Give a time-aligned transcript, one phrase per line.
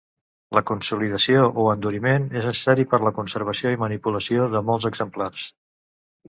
[0.57, 5.47] La consolidació o enduriment és necessari per a la conservació i manipulació de molts exemplars.